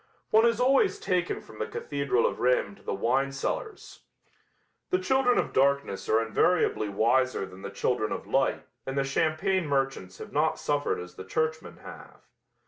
One 0.31 0.47
is 0.47 0.59
always 0.59 0.99
taken 0.99 1.41
from 1.41 1.59
the 1.59 1.67
cathedral 1.67 2.25
of 2.25 2.39
Rheims 2.39 2.77
to 2.79 2.83
the 2.83 2.91
wine 2.91 3.31
cellars. 3.31 3.99
The 4.89 4.97
children 4.97 5.37
of 5.37 5.53
darkness 5.53 6.09
are 6.09 6.25
invariably 6.25 6.89
wiser 6.89 7.45
than 7.45 7.61
the 7.61 7.69
children 7.69 8.11
of 8.11 8.25
light 8.25 8.65
and 8.87 8.97
the 8.97 9.03
champagne 9.03 9.67
merchants 9.67 10.17
have 10.17 10.33
not 10.33 10.57
suffered 10.57 10.99
as 10.99 11.13
the 11.17 11.23
churchmen 11.25 11.77
have. 11.83 12.21